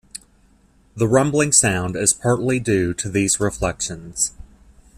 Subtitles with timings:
[0.95, 4.31] The rumbling sound is partly due to these reflections.